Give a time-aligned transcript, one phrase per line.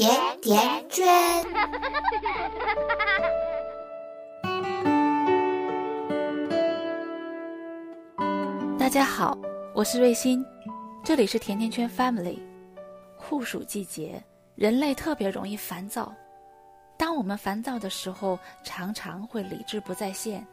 [0.00, 0.10] 甜
[0.40, 1.04] 甜圈。
[8.78, 9.36] 大家好，
[9.74, 10.42] 我是瑞欣，
[11.04, 12.38] 这里是甜甜圈 Family。
[13.18, 14.24] 酷暑季节，
[14.54, 16.10] 人类特别容易烦躁。
[16.96, 20.46] 当我们烦躁的时候，常常会理智不在线，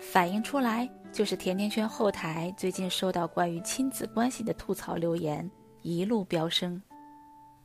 [0.00, 5.50] 反映出来就是甜甜圈后台最近收到关于亲子关系的吐槽留言
[5.82, 6.80] 一路飙升。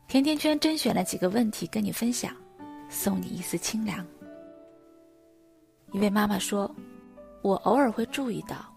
[0.08, 2.34] 甜甜圈甄选了几个问题跟你分享，
[2.90, 4.06] 送你一丝清凉。
[5.92, 6.74] 一位妈妈说
[7.44, 8.74] ：“我偶尔会注意到，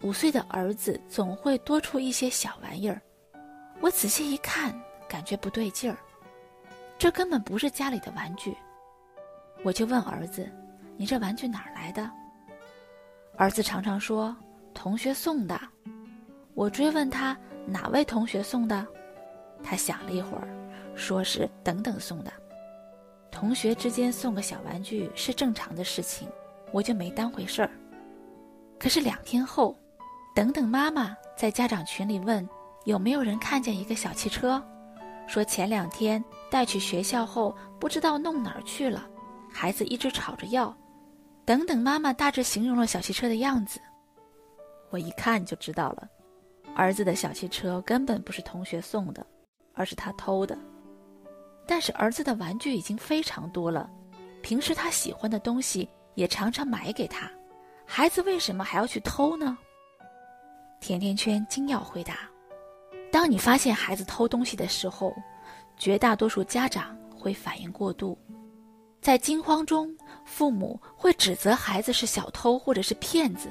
[0.00, 3.00] 五岁的儿子总会多出一些小玩意儿，
[3.80, 4.74] 我仔细一看，
[5.08, 5.96] 感觉不对劲儿，
[6.98, 8.52] 这根本不是家里的玩具。”
[9.62, 10.50] 我就问儿子
[10.98, 12.10] ：“你这玩具哪儿来的？”
[13.38, 14.36] 儿子常常说
[14.74, 15.60] ：“同学送的。”
[16.54, 18.84] 我追问他：“哪位同学送的？”
[19.62, 20.48] 他想了一会儿，
[20.94, 22.32] 说是等等送的。
[23.30, 26.28] 同学之间送个小玩具是正常的事情，
[26.70, 27.70] 我就没当回事儿。
[28.78, 29.76] 可是两天后，
[30.34, 32.46] 等等妈妈在家长群里问
[32.84, 34.62] 有没有人看见一个小汽车，
[35.26, 39.08] 说前两天带去学校后不知道弄哪儿去了。
[39.50, 40.74] 孩子一直吵着要，
[41.44, 43.80] 等等，妈妈大致形容了小汽车的样子，
[44.90, 46.08] 我一看就知道了，
[46.74, 49.26] 儿子的小汽车根本不是同学送的，
[49.74, 50.56] 而是他偷的。
[51.66, 53.88] 但是儿子的玩具已经非常多了，
[54.42, 57.30] 平时他喜欢的东西也常常买给他，
[57.86, 59.56] 孩子为什么还要去偷呢？
[60.80, 62.28] 甜甜圈惊讶回答：
[63.10, 65.14] 当你发现孩子偷东西的时候，
[65.76, 68.18] 绝大多数家长会反应过度。
[69.00, 73.48] 在惊慌中，父母会指责孩子是小偷或者是骗子，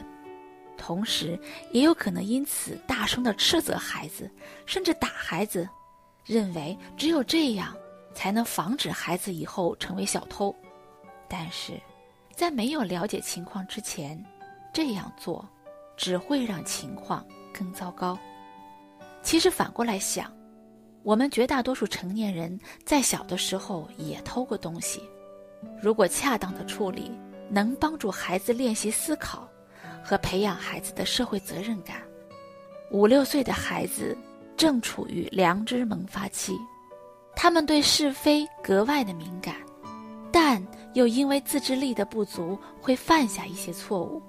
[0.78, 1.40] 同时
[1.72, 4.30] 也有可能因此大声的斥责孩子，
[4.66, 5.68] 甚至打孩子，
[6.26, 7.76] 认为只有这样
[8.14, 10.56] 才能防止孩子以后成为小偷。
[11.28, 11.80] 但是，
[12.36, 14.24] 在没有了解情况之前，
[14.74, 15.48] 这样做
[15.96, 18.18] 只会让情况更糟糕。
[19.22, 20.32] 其实反过来想，
[21.04, 25.02] 我们绝大多数成年人在小的时候也偷过东西。
[25.82, 27.12] 如果恰当的处理，
[27.50, 29.48] 能帮助孩子练习思考，
[30.04, 32.02] 和培养孩子的社会责任感。
[32.90, 34.18] 五六岁的孩子
[34.58, 36.58] 正处于良知萌发期，
[37.36, 39.56] 他们对是非格外的敏感，
[40.32, 44.22] 但又因为自制力的不足，会犯下一些错误。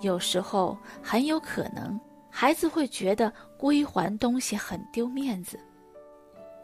[0.00, 1.98] 有时候很有可能，
[2.30, 5.58] 孩子会觉得归还东西很丢面子。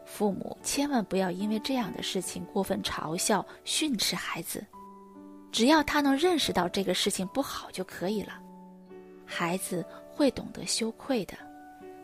[0.05, 4.63] 父母千万不要因为这样的事情过分嘲笑、训斥孩子，
[5.51, 8.39] 只要他能认识到这个事情不好就可以了。
[9.25, 11.33] 孩子会懂得羞愧的，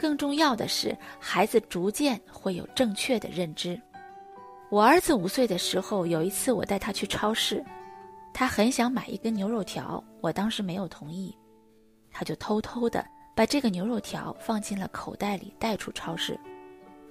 [0.01, 3.79] 更重要的是，孩子逐渐会有正确的认知。
[4.71, 7.63] 我儿子五岁的时候，有一次我带他去超市，
[8.33, 11.37] 他很想买一根牛肉条，我当时没有同意，
[12.11, 16.35] 他就偷偷的把这个牛肉条放进了口袋里带出超市。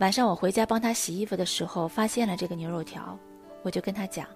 [0.00, 3.16] 晚上我回家帮他洗衣服的时候，发现了这个牛肉条，
[3.62, 4.26] 我就跟他讲：“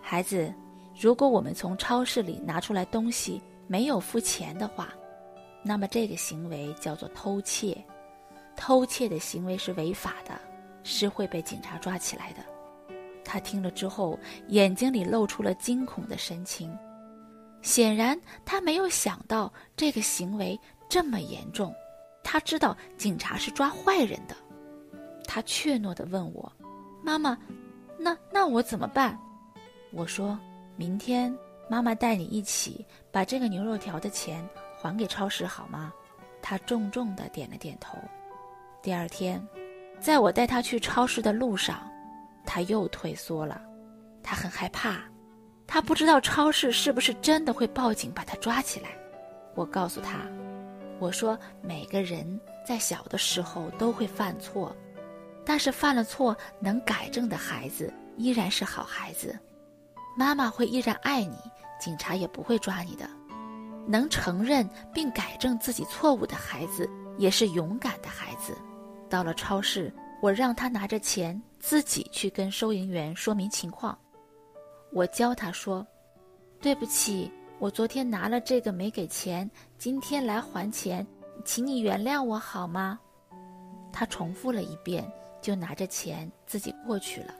[0.00, 0.50] 孩子，
[0.98, 4.88] 如果我们从超市里拿出来东西没有付钱的话，
[5.66, 7.76] 那么这个行为叫做偷窃，
[8.54, 10.40] 偷窃的行为是违法的，
[10.84, 12.38] 是会被警察抓起来的。”
[13.24, 14.16] 他听了之后，
[14.46, 16.72] 眼睛里露出了惊恐的神情，
[17.62, 20.56] 显然他没有想到这个行为
[20.88, 21.74] 这么严重。
[22.22, 24.36] 他知道警察是抓坏人的。
[25.24, 26.52] 他怯懦地问我
[27.02, 27.36] ：“妈妈，
[27.98, 29.18] 那那我怎么办？”
[29.92, 30.38] 我说
[30.78, 31.36] ：“明天
[31.68, 34.48] 妈妈带你一起把这个牛肉条的钱
[34.86, 35.92] 还给超市，好吗？”
[36.40, 37.98] 他重重地点了点头。
[38.80, 39.44] 第二天，
[39.98, 41.90] 在我带他去超市的路上，
[42.44, 43.60] 他又退缩了。
[44.22, 44.98] 他很害怕，
[45.66, 48.90] 他不知道超市是不是真的会报警把他抓起来。
[49.56, 50.20] 我告诉他
[51.00, 54.74] ：“我说每个人在小的时候都会犯错。”
[55.44, 59.36] 但是犯了错能改正的孩子依然是好孩子，
[60.16, 61.36] 妈妈会依然爱你，
[61.80, 63.08] 警察也不会抓你的。
[63.86, 66.88] 能承认并改正自己错误的孩子
[67.18, 68.56] 也是勇敢的孩子。
[69.08, 73.96] 到了超市，我让他拿着钱自己去跟收银员说明情况。
[74.92, 75.86] 我教他说
[76.60, 81.06] ：“对不起，我昨天拿了这个没给钱，今天来还钱，
[81.44, 82.98] 请你原谅我好吗？”
[83.92, 85.08] 他重复了一遍。
[85.42, 87.32] 就拿着钱自己过去了，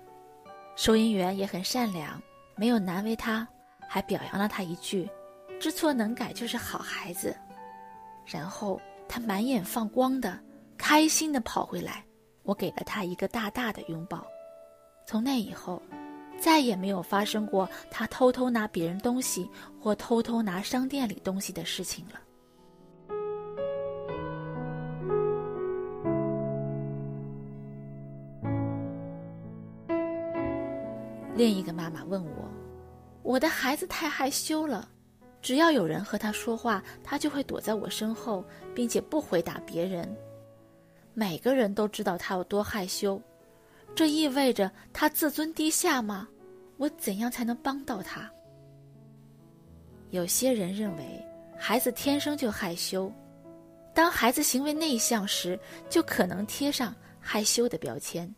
[0.76, 2.22] 收银员也很善良，
[2.54, 3.48] 没有难为他，
[3.88, 5.10] 还表扬了他一句
[5.58, 7.36] ：“知错能改就是好孩子。”
[8.26, 10.38] 然后他满眼放光的，
[10.76, 12.04] 开心的跑回来，
[12.42, 14.26] 我给了他一个大大的拥抱。
[15.06, 15.80] 从那以后，
[16.38, 19.48] 再也没有发生过他偷偷拿别人东西
[19.80, 22.20] 或偷偷拿商店里东西的事情了。
[31.36, 32.50] 另一个妈妈问我
[33.22, 34.88] ：“我的孩子太害羞了，
[35.46, 38.44] 只要有人和他说话，他就会躲在我身后，
[38.74, 40.12] 并且不回答别人。
[41.14, 43.22] 每个人都知道他有多害羞，
[43.94, 46.26] 这意味着他自尊低下吗？
[46.78, 48.28] 我怎样才能帮到他？”
[50.10, 51.24] 有些人认为
[51.56, 53.08] 孩子天生就害羞，
[53.94, 55.56] 当孩子行为内向时，
[55.88, 58.28] 就可能贴上害羞的标签。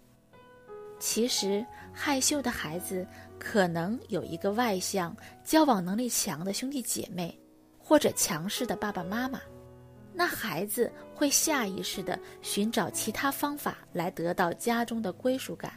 [0.99, 3.07] 其实，害羞的孩子
[3.39, 7.39] 可能有一个外向、交往能力强的兄弟姐妹，
[7.79, 9.41] 或者强势的爸爸妈妈。
[10.13, 15.73] 那孩子会下意识地寻找其他方法来得到家中的归属感。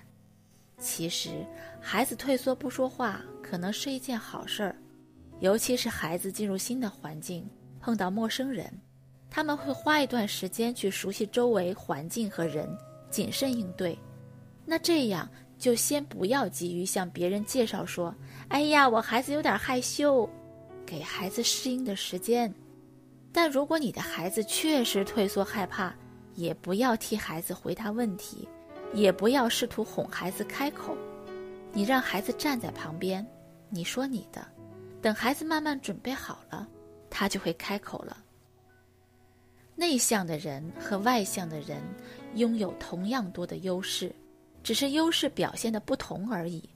[0.80, 1.46] 其实，
[1.80, 4.76] 孩子退缩不说话可能是一件好事儿，
[5.40, 7.48] 尤其是孩子进入新的环境，
[7.80, 8.68] 碰到陌生人，
[9.30, 12.68] 他们会花一段时间去熟悉周围环境和人，
[13.12, 13.96] 谨慎应对。
[14.66, 15.30] 那这样
[15.62, 18.14] 就先不要急于向别人介绍说
[18.50, 20.28] ：“哎呀，我孩子有点害羞。”
[20.88, 22.52] 给孩子适应的时间。
[23.32, 25.94] 但如果你的孩子确实退缩害怕，
[26.34, 28.50] 也不要替孩子回答问题，
[28.92, 30.98] 也不要试图哄孩子开口。
[31.72, 33.24] 你让孩子站在旁边，
[33.70, 34.44] 你说你的，
[35.00, 36.68] 等孩子慢慢准备好了，
[37.08, 38.18] 他就会开口了。
[39.76, 41.80] 内向的人和外向的人
[42.34, 44.12] 拥有同样多的优势。
[44.64, 46.70] 只是优势表现的不同而已。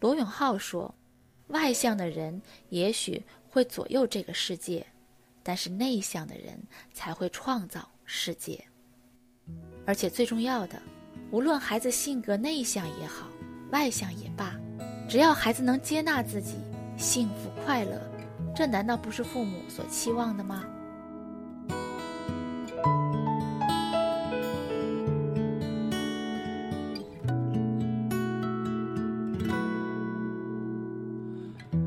[0.00, 0.94] 罗永浩说
[1.48, 4.86] ：“外向的人也许会左右这个世界，
[5.42, 6.60] 但是内向的人
[6.92, 8.62] 才会创造世界。
[9.86, 10.80] 而且最重要的，
[11.30, 13.28] 无论孩子性格内向也好，
[13.70, 14.54] 外向也罢，
[15.08, 16.56] 只要孩子能接纳自己，
[16.96, 18.00] 幸福快乐，
[18.54, 20.64] 这难道不是父母所期望的吗？”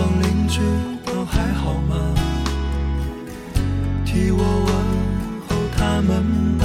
[0.00, 0.60] 坊邻居
[1.04, 1.94] 都还好吗？
[4.06, 4.72] 替我问
[5.46, 6.24] 候他们
[6.58, 6.64] 吧。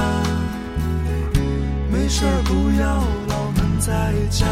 [1.92, 4.48] 没事不要老闷在家，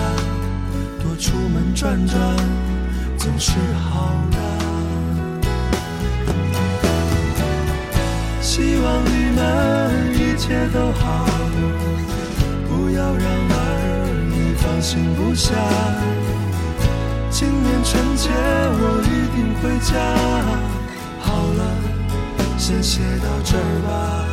[1.02, 2.20] 多出门转转
[3.18, 4.38] 总是好的。
[8.42, 9.42] 希望你们
[10.13, 11.25] 一切都好，
[12.68, 13.58] 不要让儿
[14.30, 15.54] 女放心不下。
[17.36, 19.92] 今年春节我一定回家。
[21.20, 21.62] 好了，
[22.60, 24.33] 先写到这儿吧。